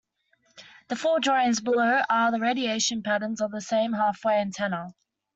[0.87, 4.95] The four drawings below are the radiation patterns of a same half-wave antenna.